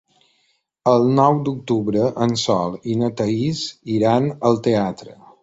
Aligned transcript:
El 0.91 1.03
nou 1.19 1.37
d'octubre 1.49 2.07
en 2.27 2.33
Sol 2.45 2.79
i 2.93 2.97
na 3.03 3.11
Thaís 3.21 3.63
iran 3.99 4.29
al 4.51 4.61
teatre. 4.71 5.17